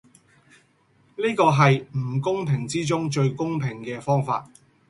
[1.15, 4.49] 呢個係唔公平之中最公平既方法